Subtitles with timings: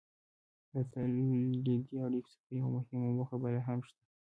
[0.73, 4.01] له تولیدي اړیکو څخه یوه مهمه موخه بله هم شته.